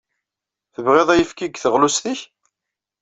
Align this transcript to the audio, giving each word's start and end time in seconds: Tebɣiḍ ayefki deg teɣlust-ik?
Tebɣiḍ 0.73 1.09
ayefki 1.09 1.45
deg 1.47 1.57
teɣlust-ik? 1.59 2.19